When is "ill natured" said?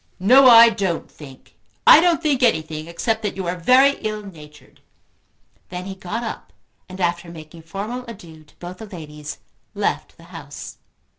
4.01-4.81